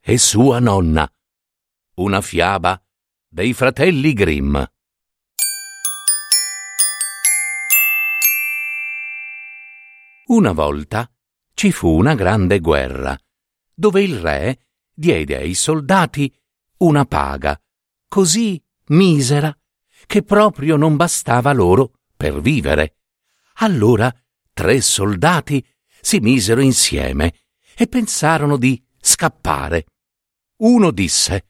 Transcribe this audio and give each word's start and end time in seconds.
e 0.00 0.16
sua 0.18 0.58
nonna. 0.58 1.10
Una 1.96 2.20
fiaba 2.20 2.82
dei 3.28 3.52
fratelli 3.52 4.12
Grimm. 4.12 4.56
Una 10.26 10.52
volta 10.52 11.10
ci 11.52 11.72
fu 11.72 11.88
una 11.88 12.14
grande 12.14 12.60
guerra, 12.60 13.18
dove 13.74 14.02
il 14.02 14.18
re 14.18 14.66
diede 14.92 15.36
ai 15.36 15.54
soldati 15.54 16.32
una 16.78 17.04
paga 17.04 17.60
così 18.08 18.62
misera 18.86 19.56
che 20.06 20.22
proprio 20.22 20.76
non 20.76 20.96
bastava 20.96 21.52
loro 21.52 22.00
per 22.16 22.40
vivere. 22.40 22.96
Allora 23.56 24.12
tre 24.52 24.80
soldati 24.80 25.64
si 26.00 26.18
misero 26.20 26.60
insieme 26.60 27.34
e 27.76 27.86
pensarono 27.86 28.56
di 28.56 28.82
scappare. 29.10 29.86
Uno 30.58 30.92
disse 30.92 31.48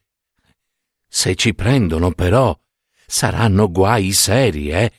Se 1.06 1.34
ci 1.34 1.54
prendono 1.54 2.12
però 2.12 2.58
saranno 3.06 3.70
guai 3.70 4.12
seri, 4.12 4.70
eh? 4.70 4.92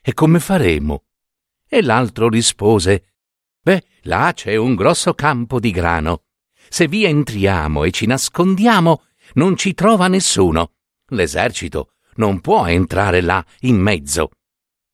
E 0.00 0.12
come 0.12 0.40
faremo? 0.40 1.04
E 1.68 1.80
l'altro 1.82 2.28
rispose 2.28 3.14
Beh, 3.62 3.84
là 4.02 4.32
c'è 4.34 4.56
un 4.56 4.74
grosso 4.74 5.14
campo 5.14 5.60
di 5.60 5.70
grano. 5.70 6.24
Se 6.68 6.88
vi 6.88 7.04
entriamo 7.04 7.84
e 7.84 7.92
ci 7.92 8.06
nascondiamo, 8.06 9.04
non 9.34 9.56
ci 9.56 9.72
trova 9.72 10.08
nessuno. 10.08 10.72
L'esercito 11.10 11.92
non 12.16 12.40
può 12.40 12.66
entrare 12.66 13.20
là 13.20 13.44
in 13.60 13.76
mezzo. 13.76 14.30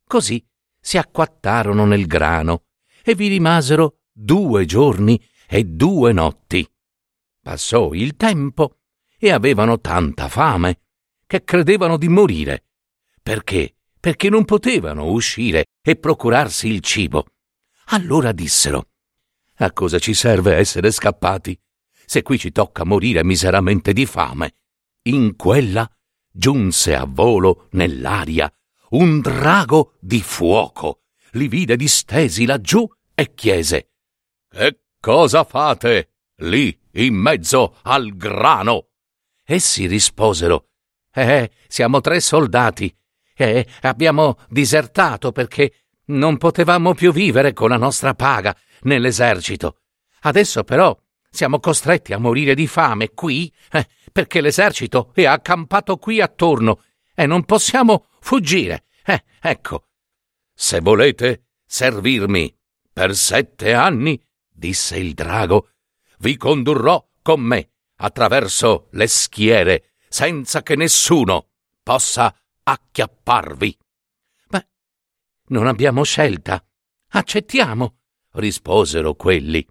Così 0.05 0.45
si 0.79 0.99
acquattarono 0.99 1.87
nel 1.87 2.07
grano 2.07 2.65
e 3.03 3.15
vi 3.15 3.29
rimasero 3.29 4.01
due 4.13 4.67
giorni 4.67 5.19
e 5.49 5.65
due 5.65 6.13
notti. 6.13 6.69
Passò 7.49 7.95
il 7.95 8.15
tempo 8.15 8.81
e 9.19 9.31
avevano 9.31 9.81
tanta 9.81 10.29
fame 10.29 10.81
che 11.27 11.45
credevano 11.45 11.97
di 11.97 12.07
morire. 12.07 12.67
Perché? 13.23 13.77
Perché 13.99 14.29
non 14.29 14.45
potevano 14.45 15.07
uscire 15.07 15.65
e 15.81 15.97
procurarsi 15.97 16.69
il 16.69 16.81
cibo. 16.81 17.25
Allora 17.87 18.33
dissero 18.33 18.91
A 19.61 19.73
cosa 19.73 19.99
ci 19.99 20.13
serve 20.13 20.57
essere 20.57 20.91
scappati? 20.91 21.59
Se 22.05 22.21
qui 22.21 22.39
ci 22.39 22.53
tocca 22.53 22.85
morire 22.85 23.25
miseramente 23.25 23.95
di 23.95 24.05
fame. 24.05 24.53
In 25.05 25.35
quella 25.35 25.91
giunse 26.31 26.95
a 26.95 27.07
volo 27.09 27.69
nell'aria 27.71 28.53
un 28.91 29.23
drago 29.23 29.95
di 30.01 30.21
fuoco. 30.21 31.05
Li 31.31 31.49
vide 31.49 31.77
distesi 31.77 32.45
laggiù 32.45 32.87
e 33.15 33.33
chiese 33.33 33.93
Che 34.51 34.81
cosa 35.01 35.45
fate 35.45 36.13
lì 36.41 36.78
in 36.93 37.15
mezzo 37.15 37.77
al 37.83 38.17
grano? 38.17 38.89
Essi 39.45 39.87
risposero 39.87 40.67
Eh, 41.13 41.51
siamo 41.67 42.01
tre 42.01 42.21
soldati 42.21 42.95
e 43.35 43.67
abbiamo 43.83 44.39
disertato 44.49 45.33
perché 45.33 45.87
non 46.07 46.37
potevamo 46.37 46.95
più 46.95 47.13
vivere 47.13 47.53
con 47.53 47.71
la 47.71 47.77
nostra 47.77 48.15
paga 48.15 48.57
nell'esercito. 48.83 49.81
Adesso 50.21 50.65
però 50.65 50.97
siamo 51.31 51.61
costretti 51.61 52.13
a 52.13 52.19
morire 52.19 52.55
di 52.55 52.67
fame 52.67 53.11
qui 53.11 53.53
eh, 53.71 53.87
perché 54.13 54.41
l'esercito 54.41 55.13
è 55.15 55.25
accampato 55.25 55.97
qui 55.97 56.21
attorno 56.21 56.83
e 57.15 57.27
non 57.27 57.45
possiamo 57.45 58.07
fuggire. 58.21 58.85
Eh, 59.05 59.25
ecco. 59.41 59.85
Se 60.55 60.81
volete 60.81 61.45
servirmi 61.65 62.55
per 62.93 63.15
sette 63.15 63.75
anni, 63.75 64.21
disse 64.49 64.97
il 64.99 65.15
drago, 65.15 65.69
vi 66.19 66.37
condurrò 66.37 67.07
con 67.23 67.41
me 67.41 67.71
attraverso 67.97 68.89
le 68.93 69.07
schiere 69.07 69.93
senza 70.09 70.63
che 70.63 70.77
nessuno 70.77 71.51
possa 71.83 72.35
acchiapparvi. 72.63 73.79
Ma 74.51 74.67
non 75.49 75.67
abbiamo 75.67 76.05
scelta. 76.05 76.63
Accettiamo, 77.11 77.99
risposero 78.33 79.15
quelli. 79.15 79.67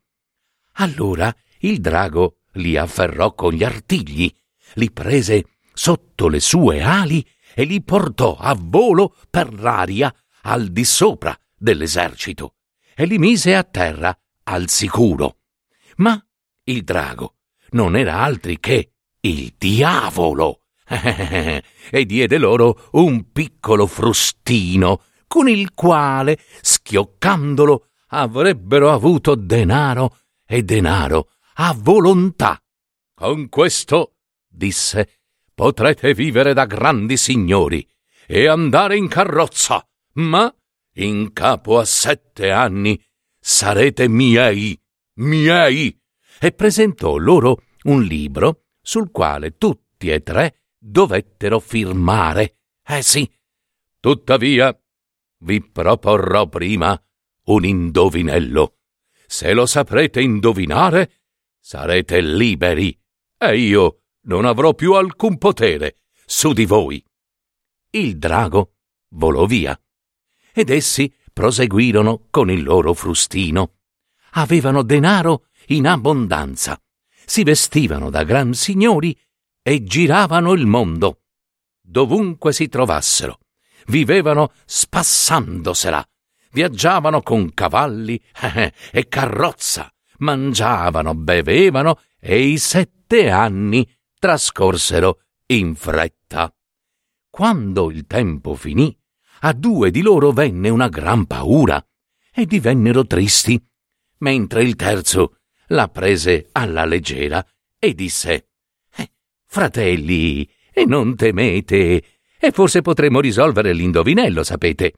Allora 0.73 1.33
il 1.59 1.79
drago 1.79 2.39
li 2.53 2.77
afferrò 2.77 3.33
con 3.33 3.53
gli 3.53 3.63
artigli, 3.63 4.31
li 4.73 4.91
prese 4.91 5.57
sotto 5.73 6.27
le 6.27 6.39
sue 6.39 6.81
ali 6.81 7.25
e 7.53 7.63
li 7.63 7.81
portò 7.83 8.35
a 8.35 8.55
volo 8.59 9.15
per 9.29 9.53
l'aria 9.53 10.13
al 10.41 10.67
di 10.69 10.83
sopra 10.83 11.37
dell'esercito 11.55 12.55
e 12.95 13.05
li 13.05 13.17
mise 13.17 13.55
a 13.55 13.63
terra 13.63 14.15
al 14.43 14.69
sicuro. 14.69 15.39
Ma 15.97 16.19
il 16.67 16.83
drago 16.83 17.35
non 17.71 17.95
era 17.95 18.21
altri 18.21 18.59
che 18.59 18.91
il 19.21 19.53
diavolo 19.57 20.61
e 20.87 22.05
diede 22.05 22.37
loro 22.37 22.89
un 22.93 23.31
piccolo 23.31 23.87
frustino 23.87 25.01
con 25.27 25.49
il 25.49 25.73
quale, 25.73 26.39
schioccandolo, 26.61 27.89
avrebbero 28.09 28.91
avuto 28.91 29.35
denaro 29.35 30.19
e 30.45 30.63
denaro 30.63 31.31
a 31.55 31.75
volontà. 31.77 32.61
Con 33.13 33.49
questo, 33.49 34.15
disse, 34.47 35.19
potrete 35.53 36.13
vivere 36.13 36.53
da 36.53 36.65
grandi 36.65 37.17
signori 37.17 37.85
e 38.25 38.47
andare 38.47 38.95
in 38.95 39.09
carrozza, 39.09 39.85
ma 40.13 40.53
in 40.93 41.33
capo 41.33 41.79
a 41.79 41.85
sette 41.85 42.51
anni 42.51 43.03
sarete 43.39 44.07
miei, 44.07 44.79
miei. 45.15 45.99
E 46.39 46.51
presentò 46.51 47.17
loro 47.17 47.63
un 47.83 48.03
libro 48.03 48.65
sul 48.81 49.11
quale 49.11 49.57
tutti 49.57 50.09
e 50.09 50.21
tre 50.21 50.61
dovettero 50.77 51.59
firmare. 51.59 52.59
Eh 52.85 53.01
sì. 53.01 53.29
Tuttavia, 53.99 54.79
vi 55.39 55.61
proporrò 55.61 56.47
prima 56.47 56.99
un 57.45 57.65
indovinello. 57.65 58.77
Se 59.25 59.53
lo 59.53 59.65
saprete 59.65 60.21
indovinare, 60.21 61.11
sarete 61.59 62.21
liberi 62.21 62.97
e 63.37 63.57
io 63.57 64.03
non 64.21 64.45
avrò 64.45 64.73
più 64.73 64.93
alcun 64.93 65.37
potere 65.37 65.99
su 66.25 66.53
di 66.53 66.65
voi. 66.65 67.03
Il 67.89 68.17
drago 68.17 68.75
volò 69.09 69.45
via 69.45 69.79
ed 70.53 70.69
essi 70.69 71.13
proseguirono 71.33 72.27
con 72.29 72.49
il 72.49 72.63
loro 72.63 72.93
frustino. 72.93 73.75
Avevano 74.31 74.81
denaro 74.81 75.46
in 75.67 75.87
abbondanza, 75.87 76.79
si 77.25 77.43
vestivano 77.43 78.09
da 78.09 78.23
gran 78.23 78.53
signori 78.53 79.17
e 79.61 79.83
giravano 79.83 80.53
il 80.53 80.65
mondo. 80.65 81.23
Dovunque 81.81 82.53
si 82.53 82.67
trovassero, 82.67 83.39
vivevano 83.87 84.53
spassandosela, 84.65 86.07
viaggiavano 86.51 87.21
con 87.21 87.53
cavalli 87.53 88.21
e 88.91 89.07
carrozza, 89.07 89.91
mangiavano, 90.19 91.15
bevevano 91.15 91.99
e 92.19 92.41
i 92.43 92.57
sette 92.57 93.29
anni 93.29 93.87
trascorsero 94.19 95.21
in 95.47 95.75
fretta. 95.75 96.53
Quando 97.29 97.91
il 97.91 98.05
tempo 98.07 98.55
finì, 98.55 98.97
a 99.41 99.53
due 99.53 99.91
di 99.91 100.01
loro 100.01 100.31
venne 100.31 100.69
una 100.69 100.87
gran 100.87 101.25
paura 101.25 101.85
e 102.33 102.45
divennero 102.45 103.05
tristi, 103.05 103.63
mentre 104.19 104.63
il 104.63 104.75
terzo 104.75 105.36
la 105.67 105.87
prese 105.89 106.49
alla 106.51 106.85
leggera 106.85 107.45
e 107.79 107.93
disse 107.93 108.49
eh, 108.95 109.11
Fratelli, 109.45 110.49
e 110.71 110.85
non 110.85 111.15
temete, 111.15 112.03
e 112.39 112.51
forse 112.51 112.81
potremo 112.81 113.19
risolvere 113.19 113.73
l'indovinello, 113.73 114.43
sapete. 114.43 114.93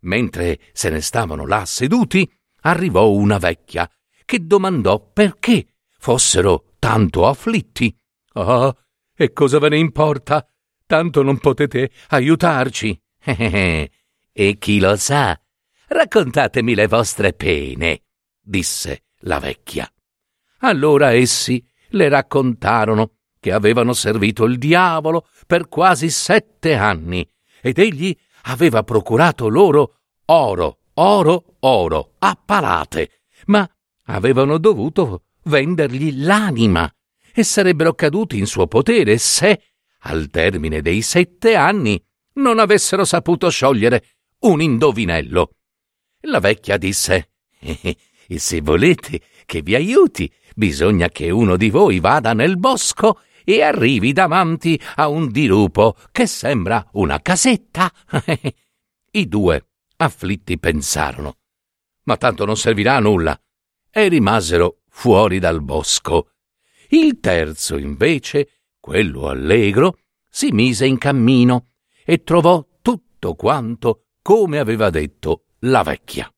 Mentre 0.00 0.60
se 0.72 0.90
ne 0.90 1.00
stavano 1.00 1.46
là 1.46 1.64
seduti, 1.66 2.30
arrivò 2.62 3.10
una 3.10 3.38
vecchia 3.38 3.90
che 4.24 4.46
domandò 4.46 5.10
perché 5.12 5.66
fossero 5.98 6.74
tanto 6.78 7.26
afflitti. 7.26 7.94
Ah, 8.34 8.74
e 9.14 9.32
cosa 9.32 9.58
ve 9.58 9.70
ne 9.70 9.78
importa? 9.78 10.46
Tanto 10.86 11.22
non 11.22 11.38
potete 11.38 11.90
aiutarci. 12.08 12.98
e 13.24 14.56
chi 14.58 14.78
lo 14.78 14.96
sa? 14.96 15.38
Raccontatemi 15.88 16.74
le 16.74 16.86
vostre 16.86 17.32
pene, 17.32 18.02
disse 18.40 19.04
la 19.20 19.38
vecchia. 19.38 19.90
Allora 20.58 21.12
essi 21.12 21.64
le 21.90 22.08
raccontarono 22.08 23.12
che 23.40 23.52
avevano 23.52 23.92
servito 23.92 24.44
il 24.44 24.58
diavolo 24.58 25.28
per 25.46 25.68
quasi 25.68 26.10
sette 26.10 26.74
anni, 26.74 27.28
ed 27.60 27.78
egli 27.78 28.16
aveva 28.42 28.82
procurato 28.82 29.48
loro 29.48 30.00
oro, 30.26 30.78
oro, 30.94 31.56
oro, 31.60 32.14
a 32.18 32.38
palate, 32.42 33.22
ma 33.46 33.68
avevano 34.04 34.58
dovuto 34.58 35.24
vendergli 35.44 36.24
l'anima 36.24 36.92
e 37.32 37.42
sarebbero 37.42 37.94
caduti 37.94 38.38
in 38.38 38.46
suo 38.46 38.66
potere 38.66 39.16
se, 39.18 39.62
al 40.00 40.28
termine 40.28 40.82
dei 40.82 41.02
sette 41.02 41.54
anni, 41.54 42.02
non 42.34 42.58
avessero 42.58 43.04
saputo 43.04 43.48
sciogliere 43.48 44.16
un 44.40 44.60
indovinello. 44.60 45.50
La 46.22 46.40
vecchia 46.40 46.76
disse 46.76 47.30
e 47.60 48.38
se 48.38 48.60
volete 48.60 49.20
che 49.48 49.62
vi 49.62 49.74
aiuti, 49.74 50.30
bisogna 50.54 51.08
che 51.08 51.30
uno 51.30 51.56
di 51.56 51.70
voi 51.70 52.00
vada 52.00 52.34
nel 52.34 52.58
bosco 52.58 53.22
e 53.44 53.62
arrivi 53.62 54.12
davanti 54.12 54.78
a 54.96 55.08
un 55.08 55.30
dirupo 55.30 55.96
che 56.12 56.26
sembra 56.26 56.86
una 56.92 57.18
casetta. 57.22 57.90
I 59.10 59.26
due, 59.26 59.68
afflitti, 59.96 60.58
pensarono. 60.58 61.38
Ma 62.02 62.18
tanto 62.18 62.44
non 62.44 62.58
servirà 62.58 62.96
a 62.96 63.00
nulla. 63.00 63.40
E 63.90 64.08
rimasero 64.08 64.80
fuori 64.90 65.38
dal 65.38 65.62
bosco. 65.62 66.32
Il 66.90 67.18
terzo, 67.18 67.78
invece, 67.78 68.64
quello 68.78 69.28
allegro, 69.28 70.00
si 70.28 70.50
mise 70.52 70.84
in 70.84 70.98
cammino 70.98 71.70
e 72.04 72.22
trovò 72.22 72.62
tutto 72.82 73.34
quanto 73.34 74.08
come 74.20 74.58
aveva 74.58 74.90
detto 74.90 75.44
la 75.60 75.82
vecchia. 75.82 76.30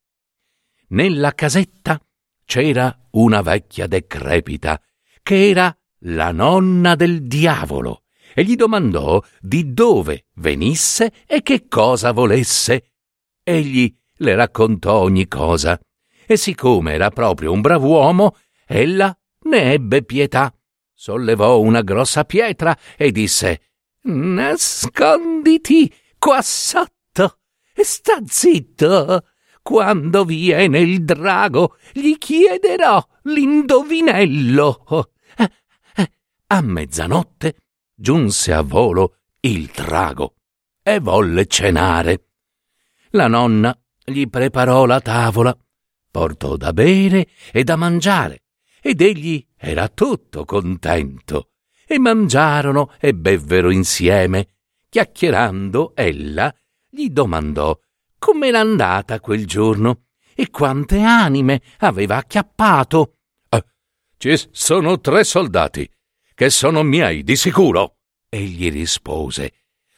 Nella 0.90 1.32
casetta 1.32 2.00
c'era 2.50 2.92
una 3.10 3.42
vecchia 3.42 3.86
decrepita, 3.86 4.82
che 5.22 5.50
era 5.50 5.72
la 5.98 6.32
nonna 6.32 6.96
del 6.96 7.28
diavolo, 7.28 8.02
e 8.34 8.42
gli 8.42 8.56
domandò 8.56 9.22
di 9.38 9.72
dove 9.72 10.26
venisse 10.34 11.12
e 11.28 11.42
che 11.42 11.68
cosa 11.68 12.10
volesse. 12.10 12.94
Egli 13.44 13.96
le 14.14 14.34
raccontò 14.34 14.96
ogni 14.96 15.28
cosa, 15.28 15.78
e 16.26 16.36
siccome 16.36 16.94
era 16.94 17.10
proprio 17.10 17.52
un 17.52 17.60
brav'uomo, 17.60 18.36
ella 18.66 19.16
ne 19.42 19.72
ebbe 19.72 20.02
pietà, 20.02 20.52
sollevò 20.92 21.60
una 21.60 21.82
grossa 21.82 22.24
pietra 22.24 22.76
e 22.96 23.12
disse 23.12 23.60
Nasconditi 24.06 25.88
qua 26.18 26.42
sotto 26.42 27.38
e 27.72 27.84
sta 27.84 28.18
zitto. 28.26 29.24
Quando 29.62 30.24
viene 30.24 30.80
il 30.80 31.04
drago, 31.04 31.76
gli 31.92 32.16
chiederò 32.16 33.06
l'indovinello. 33.24 35.12
A 36.46 36.60
mezzanotte 36.62 37.56
giunse 37.94 38.52
a 38.52 38.62
volo 38.62 39.18
il 39.40 39.66
drago 39.66 40.34
e 40.82 40.98
volle 40.98 41.46
cenare. 41.46 42.26
La 43.10 43.28
nonna 43.28 43.78
gli 44.04 44.28
preparò 44.28 44.86
la 44.86 45.00
tavola, 45.00 45.56
portò 46.10 46.56
da 46.56 46.72
bere 46.72 47.28
e 47.52 47.62
da 47.62 47.76
mangiare, 47.76 48.44
ed 48.80 49.00
egli 49.00 49.46
era 49.56 49.88
tutto 49.88 50.44
contento. 50.44 51.50
E 51.86 51.98
mangiarono 51.98 52.92
e 52.98 53.14
bevvero 53.14 53.70
insieme. 53.70 54.54
Chiacchierando, 54.88 55.92
ella 55.94 56.52
gli 56.88 57.10
domandò 57.10 57.78
com'era 58.20 58.60
andata 58.60 59.18
quel 59.18 59.46
giorno 59.46 60.04
e 60.34 60.50
quante 60.50 61.00
anime 61.00 61.62
aveva 61.78 62.18
acchiappato. 62.18 63.16
Eh, 63.48 63.64
ci 64.18 64.48
sono 64.52 65.00
tre 65.00 65.24
soldati, 65.24 65.90
che 66.34 66.50
sono 66.50 66.84
miei, 66.84 67.24
di 67.24 67.34
sicuro. 67.34 67.96
Egli 68.28 68.70
rispose. 68.70 69.52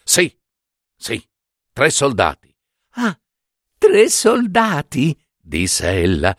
Sì, 0.04 0.34
sì, 0.96 1.22
tre 1.72 1.90
soldati. 1.90 2.56
Ah, 2.94 3.18
tre 3.76 4.08
soldati, 4.08 5.14
disse 5.38 5.90
ella. 5.90 6.34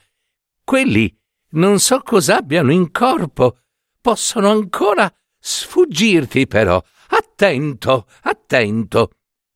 Quelli 0.63 1.15
non 1.51 1.80
so 1.80 2.00
cosa 2.01 2.38
abbiano 2.38 2.71
in 2.71 2.91
corpo. 2.91 3.59
Possono 4.01 4.50
ancora 4.50 5.13
sfuggirti, 5.38 6.47
però. 6.47 6.81
Attento, 7.09 8.07
attento. 8.21 9.12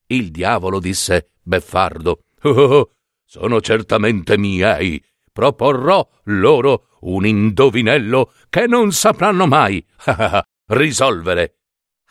Il 0.08 0.30
diavolo 0.32 0.80
disse 0.80 1.37
beffardo. 1.48 2.24
Oh, 2.44 2.50
oh, 2.50 2.78
oh, 2.78 2.92
sono 3.24 3.62
certamente 3.62 4.38
miei. 4.38 5.04
Proporrò 5.32 6.08
loro 6.26 6.90
un 7.02 7.26
indovinello 7.26 8.34
che 8.50 8.68
non 8.68 8.92
sapranno 8.92 9.48
mai 9.48 9.84
risolvere. 10.68 11.60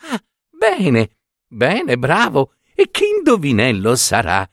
Ah, 0.09 0.21
bene, 0.49 1.17
bene, 1.47 1.97
bravo. 1.97 2.53
E 2.73 2.89
che 2.91 3.05
indovinello 3.05 3.95
sarà? 3.95 4.49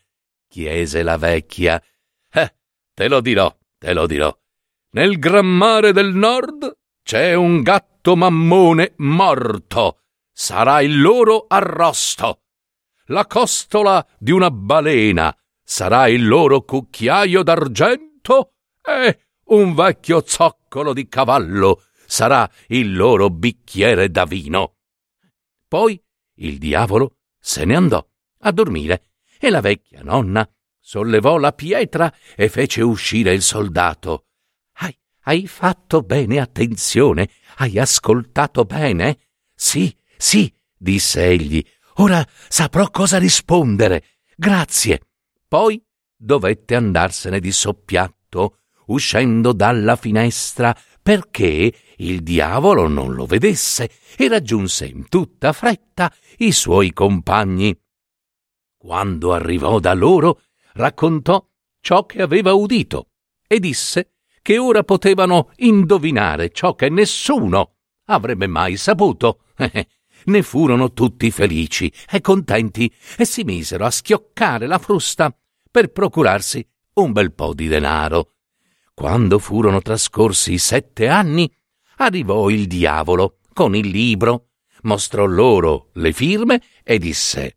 chiese 0.48 1.02
la 1.02 1.16
vecchia. 1.16 1.82
Eh, 2.30 2.54
te 2.94 3.08
lo 3.08 3.20
dirò, 3.20 3.54
te 3.78 3.92
lo 3.92 4.06
dirò. 4.06 4.36
Nel 4.90 5.18
gran 5.18 5.46
mare 5.46 5.92
del 5.92 6.14
nord 6.14 6.78
c'è 7.02 7.34
un 7.34 7.62
gatto 7.62 8.16
mammone 8.16 8.94
morto. 8.98 10.00
Sarà 10.32 10.80
il 10.80 11.00
loro 11.00 11.46
arrosto 11.48 12.43
la 13.06 13.26
costola 13.26 14.06
di 14.18 14.30
una 14.30 14.50
balena 14.50 15.36
sarà 15.62 16.08
il 16.08 16.26
loro 16.26 16.62
cucchiaio 16.62 17.42
d'argento 17.42 18.54
e 18.82 19.18
un 19.46 19.74
vecchio 19.74 20.22
zoccolo 20.24 20.92
di 20.92 21.08
cavallo 21.08 21.84
sarà 22.06 22.48
il 22.68 22.94
loro 22.94 23.30
bicchiere 23.30 24.10
da 24.10 24.24
vino. 24.24 24.76
Poi 25.68 26.00
il 26.36 26.58
diavolo 26.58 27.18
se 27.38 27.64
ne 27.64 27.76
andò 27.76 28.06
a 28.40 28.52
dormire 28.52 29.10
e 29.38 29.50
la 29.50 29.60
vecchia 29.60 30.02
nonna 30.02 30.48
sollevò 30.78 31.38
la 31.38 31.52
pietra 31.52 32.12
e 32.36 32.48
fece 32.48 32.82
uscire 32.82 33.32
il 33.32 33.42
soldato. 33.42 34.26
Hai, 34.74 34.96
hai 35.22 35.46
fatto 35.46 36.02
bene 36.02 36.40
attenzione? 36.40 37.30
Hai 37.56 37.78
ascoltato 37.78 38.64
bene? 38.64 39.18
Sì, 39.54 39.94
sì, 40.16 40.52
disse 40.76 41.24
egli, 41.24 41.64
Ora 41.98 42.26
saprò 42.48 42.90
cosa 42.90 43.18
rispondere. 43.18 44.04
Grazie. 44.36 45.00
Poi 45.46 45.82
dovette 46.16 46.74
andarsene 46.74 47.38
di 47.38 47.52
soppiatto, 47.52 48.58
uscendo 48.86 49.52
dalla 49.52 49.96
finestra, 49.96 50.76
perché 51.00 51.72
il 51.98 52.22
diavolo 52.22 52.88
non 52.88 53.14
lo 53.14 53.26
vedesse 53.26 53.90
e 54.16 54.28
raggiunse 54.28 54.86
in 54.86 55.08
tutta 55.08 55.52
fretta 55.52 56.12
i 56.38 56.50
suoi 56.50 56.92
compagni. 56.92 57.78
Quando 58.76 59.32
arrivò 59.32 59.78
da 59.78 59.94
loro, 59.94 60.40
raccontò 60.72 61.46
ciò 61.80 62.06
che 62.06 62.22
aveva 62.22 62.54
udito 62.54 63.10
e 63.46 63.60
disse 63.60 64.14
che 64.42 64.58
ora 64.58 64.82
potevano 64.82 65.50
indovinare 65.56 66.50
ciò 66.50 66.74
che 66.74 66.88
nessuno 66.88 67.76
avrebbe 68.06 68.46
mai 68.46 68.76
saputo. 68.76 69.44
ne 70.24 70.42
furono 70.42 70.92
tutti 70.92 71.30
felici 71.30 71.92
e 72.10 72.20
contenti 72.20 72.92
e 73.16 73.24
si 73.24 73.44
misero 73.44 73.84
a 73.84 73.90
schioccare 73.90 74.66
la 74.66 74.78
frusta 74.78 75.34
per 75.70 75.90
procurarsi 75.90 76.66
un 76.94 77.12
bel 77.12 77.32
po' 77.32 77.54
di 77.54 77.66
denaro. 77.66 78.34
Quando 78.94 79.38
furono 79.38 79.80
trascorsi 79.80 80.56
sette 80.58 81.08
anni, 81.08 81.52
arrivò 81.96 82.48
il 82.48 82.66
diavolo 82.66 83.38
con 83.52 83.74
il 83.74 83.88
libro, 83.88 84.50
mostrò 84.82 85.24
loro 85.24 85.90
le 85.94 86.12
firme 86.12 86.62
e 86.82 86.98
disse 86.98 87.56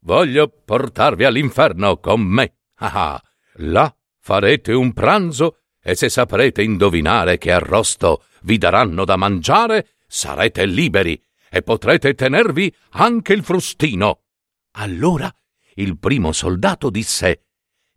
Voglio 0.00 0.48
portarvi 0.48 1.24
all'inferno 1.24 1.98
con 1.98 2.20
me. 2.20 2.54
Ah, 2.76 3.12
ah, 3.12 3.22
là 3.56 3.94
farete 4.20 4.72
un 4.72 4.92
pranzo 4.92 5.58
e 5.82 5.94
se 5.94 6.08
saprete 6.08 6.62
indovinare 6.62 7.38
che 7.38 7.52
arrosto 7.52 8.22
vi 8.42 8.56
daranno 8.56 9.04
da 9.04 9.16
mangiare, 9.16 9.96
sarete 10.06 10.64
liberi 10.64 11.20
e 11.50 11.62
potrete 11.62 12.14
tenervi 12.14 12.74
anche 12.90 13.32
il 13.32 13.42
frustino. 13.42 14.22
Allora 14.72 15.32
il 15.74 15.98
primo 15.98 16.32
soldato 16.32 16.90
disse 16.90 17.44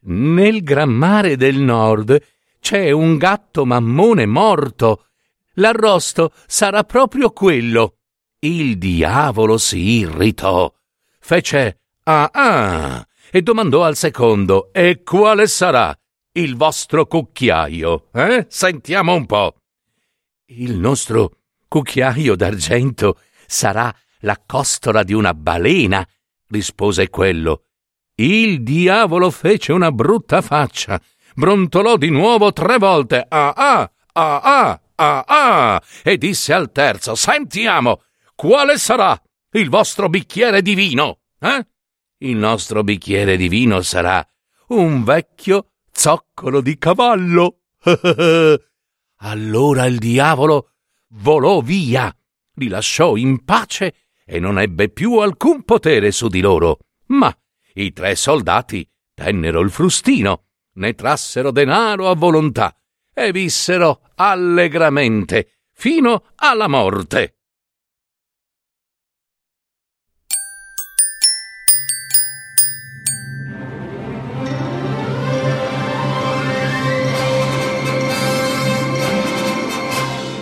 Nel 0.01 0.63
gran 0.63 0.89
mare 0.89 1.35
del 1.35 1.57
nord 1.57 2.19
c'è 2.59 2.91
un 2.91 3.17
gatto 3.17 3.65
mammone 3.65 4.25
morto. 4.25 5.07
L'arrosto 5.55 6.31
sarà 6.47 6.83
proprio 6.83 7.31
quello. 7.31 7.97
Il 8.39 8.77
diavolo 8.77 9.57
si 9.57 9.99
irritò. 9.99 10.71
Fece 11.19 11.79
ah 12.03 12.29
ah 12.31 13.07
e 13.31 13.41
domandò 13.41 13.83
al 13.83 13.95
secondo 13.95 14.73
E 14.73 15.03
quale 15.03 15.47
sarà 15.47 15.95
il 16.33 16.55
vostro 16.55 17.05
cucchiaio? 17.05 18.09
Eh? 18.13 18.45
Sentiamo 18.49 19.13
un 19.13 19.25
po'. 19.25 19.55
Il 20.47 20.77
nostro 20.77 21.37
cucchiaio 21.67 22.35
d'argento 22.35 23.19
sarà 23.51 23.93
la 24.21 24.41
costola 24.45 25.03
di 25.03 25.13
una 25.13 25.33
balena, 25.33 26.07
rispose 26.47 27.09
quello. 27.09 27.65
Il 28.15 28.63
diavolo 28.63 29.29
fece 29.29 29.73
una 29.73 29.91
brutta 29.91 30.41
faccia, 30.41 30.99
brontolò 31.35 31.97
di 31.97 32.09
nuovo 32.09 32.53
tre 32.53 32.77
volte 32.77 33.25
ah 33.27 33.51
ah 33.55 33.91
ah 34.13 34.41
ah 34.41 34.81
ah 34.95 35.23
ah 35.27 35.81
e 36.03 36.17
disse 36.17 36.53
al 36.53 36.71
terzo 36.71 37.15
Sentiamo, 37.15 38.03
quale 38.35 38.77
sarà 38.77 39.19
il 39.51 39.69
vostro 39.69 40.07
bicchiere 40.07 40.61
di 40.61 40.73
vino? 40.73 41.19
Eh? 41.39 41.67
Il 42.19 42.37
nostro 42.37 42.83
bicchiere 42.83 43.35
di 43.35 43.49
vino 43.49 43.81
sarà 43.81 44.25
un 44.67 45.03
vecchio 45.03 45.71
zoccolo 45.91 46.61
di 46.61 46.77
cavallo. 46.77 47.57
allora 49.17 49.85
il 49.85 49.97
diavolo 49.97 50.69
volò 51.15 51.61
via, 51.61 52.13
li 52.61 52.67
lasciò 52.67 53.15
in 53.15 53.43
pace 53.43 53.95
e 54.23 54.39
non 54.39 54.59
ebbe 54.59 54.89
più 54.89 55.17
alcun 55.17 55.63
potere 55.63 56.11
su 56.11 56.27
di 56.27 56.41
loro. 56.41 56.77
Ma 57.07 57.35
i 57.73 57.91
tre 57.91 58.15
soldati 58.15 58.87
tennero 59.13 59.59
il 59.61 59.71
frustino, 59.71 60.45
ne 60.73 60.93
trassero 60.93 61.51
denaro 61.51 62.07
a 62.07 62.15
volontà 62.15 62.75
e 63.13 63.31
vissero 63.31 64.01
allegramente 64.15 65.63
fino 65.73 66.25
alla 66.35 66.67
morte. 66.67 67.35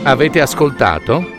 Avete 0.04 0.42
ascoltato 0.42 1.39